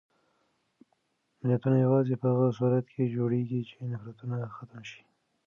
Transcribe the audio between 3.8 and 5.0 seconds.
نفرتونه ختم